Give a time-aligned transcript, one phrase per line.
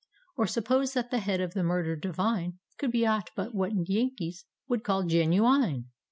[0.35, 4.45] Or suppose that the head of the murdcr'd Divine Could be aught but what Yankees
[4.67, 5.83] would call" genu ini?."